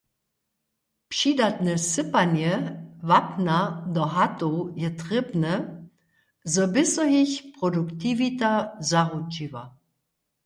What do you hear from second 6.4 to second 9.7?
zo by so jich produktiwita zaručiła.